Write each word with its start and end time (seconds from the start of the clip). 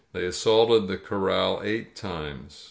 They 0.13 0.25
assaulted 0.25 0.87
the 0.87 0.97
Corral 0.97 1.61
eight 1.63 1.95
times. 1.95 2.59